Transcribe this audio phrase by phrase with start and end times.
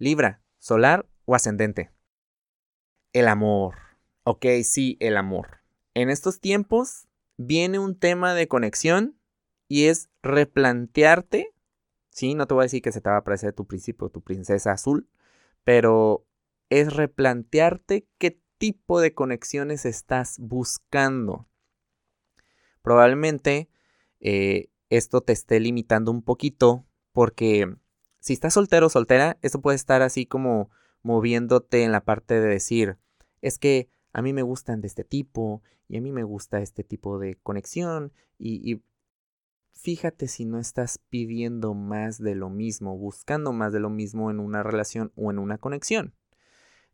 [0.00, 1.92] Libra, solar o ascendente.
[3.12, 3.74] El amor.
[4.24, 5.60] Ok, sí, el amor.
[5.92, 9.20] En estos tiempos viene un tema de conexión
[9.68, 11.54] y es replantearte.
[12.08, 14.08] Sí, no te voy a decir que se te va a aparecer tu príncipe o
[14.08, 15.06] tu princesa azul,
[15.64, 16.26] pero
[16.70, 21.46] es replantearte qué tipo de conexiones estás buscando.
[22.80, 23.68] Probablemente
[24.20, 27.76] eh, esto te esté limitando un poquito porque
[28.20, 30.70] si estás soltero o soltera, esto puede estar así como
[31.02, 32.98] moviéndote en la parte de decir,
[33.40, 36.84] es que a mí me gustan de este tipo y a mí me gusta este
[36.84, 38.82] tipo de conexión y, y
[39.72, 44.40] fíjate si no estás pidiendo más de lo mismo, buscando más de lo mismo en
[44.40, 46.14] una relación o en una conexión.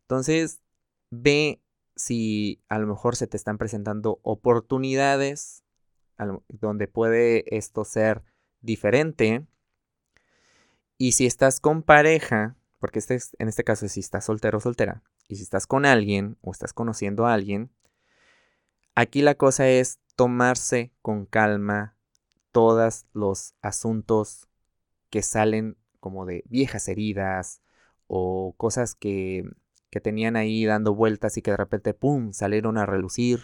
[0.01, 0.61] Entonces,
[1.09, 1.61] ve
[1.95, 5.63] si a lo mejor se te están presentando oportunidades
[6.47, 8.23] donde puede esto ser
[8.61, 9.45] diferente.
[10.97, 15.03] Y si estás con pareja, porque este en este caso si estás soltero o soltera,
[15.27, 17.71] y si estás con alguien o estás conociendo a alguien,
[18.95, 21.95] aquí la cosa es tomarse con calma
[22.51, 24.47] todos los asuntos
[25.09, 27.61] que salen como de viejas heridas
[28.07, 29.43] o cosas que,
[29.89, 33.41] que tenían ahí dando vueltas y que de repente, ¡pum!, salieron a relucir.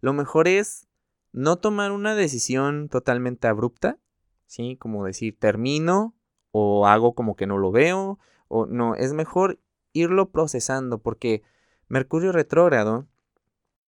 [0.00, 0.86] Lo mejor es
[1.32, 3.98] no tomar una decisión totalmente abrupta,
[4.46, 4.76] ¿sí?
[4.76, 6.14] Como decir, termino
[6.50, 8.18] o hago como que no lo veo,
[8.48, 9.60] o no, es mejor
[9.92, 11.42] irlo procesando porque
[11.88, 13.06] Mercurio retrógrado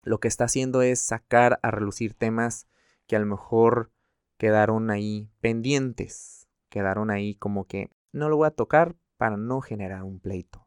[0.03, 2.67] lo que está haciendo es sacar a relucir temas
[3.07, 3.91] que a lo mejor
[4.39, 10.03] quedaron ahí pendientes, quedaron ahí como que no lo voy a tocar para no generar
[10.03, 10.67] un pleito.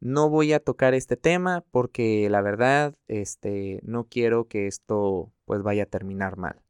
[0.00, 5.62] No voy a tocar este tema porque la verdad este no quiero que esto pues
[5.62, 6.62] vaya a terminar mal.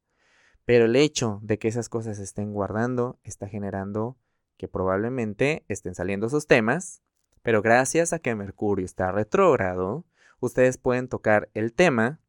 [0.65, 4.17] Pero el hecho de que esas cosas estén guardando está generando
[4.61, 7.00] que probablemente estén saliendo esos temas
[7.42, 10.05] pero gracias a que Mercurio está retrógrado,
[10.41, 12.20] ustedes pueden tocar el tema,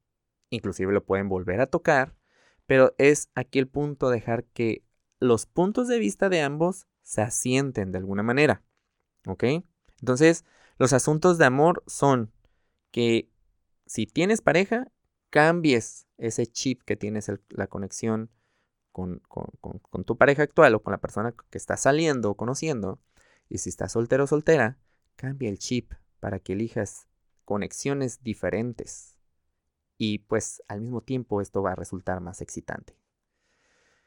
[0.50, 2.16] inclusive lo pueden volver a tocar,
[2.66, 4.84] pero es aquí el punto dejar que
[5.20, 8.64] los puntos de vista de ambos se asienten de alguna manera.
[9.28, 9.44] ¿Ok?
[10.00, 10.46] Entonces,
[10.78, 12.32] los asuntos de amor son
[12.92, 13.30] que
[13.86, 14.92] si tienes pareja,
[15.30, 18.30] cambies ese chip que tienes la conexión
[18.92, 23.00] con, con, tu pareja actual o con la persona que estás saliendo o conociendo.
[23.50, 24.78] Y si estás soltero o soltera,
[25.22, 27.08] Cambia el chip para que elijas
[27.46, 29.18] conexiones diferentes
[29.98, 32.98] y pues al mismo tiempo esto va a resultar más excitante.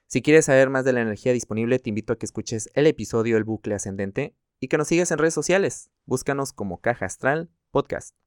[0.09, 3.37] Si quieres saber más de la energía disponible, te invito a que escuches el episodio
[3.37, 5.93] El bucle ascendente y que nos sigas en redes sociales.
[6.05, 8.24] Búscanos como Caja Astral Podcast.